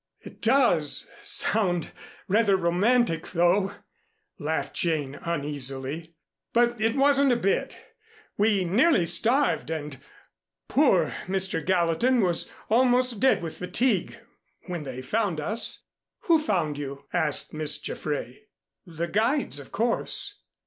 [0.21, 1.91] "It does sound
[2.27, 3.73] rather romantic, though,"
[4.39, 6.15] laughed Jane uneasily,
[6.53, 7.77] "but it wasn't a bit.
[8.35, 9.99] We nearly starved and
[10.67, 11.63] poor Mr.
[11.63, 14.19] Gallatin was almost dead with fatigue
[14.65, 15.83] when they found us."
[16.21, 18.47] "Who found you?" asked Miss Jaffray.
[18.87, 20.39] "The guides, of course."